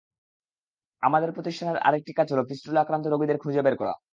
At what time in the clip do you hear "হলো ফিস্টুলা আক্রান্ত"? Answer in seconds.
2.33-3.05